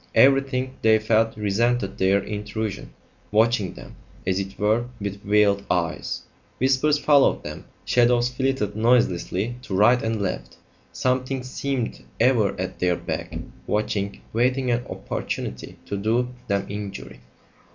[0.15, 2.91] Everything, they felt, resented their intrusion,
[3.29, 6.23] watching them, as it were, with veiled eyes;
[6.57, 10.55] whispers followed them; shadows flitted noiselessly to right and left;
[10.91, 13.37] something seemed ever at their back,
[13.67, 17.19] watching, waiting an opportunity to do them injury.